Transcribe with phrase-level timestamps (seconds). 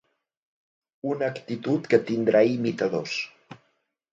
[1.09, 3.17] Una actitud que tindrà imitadors.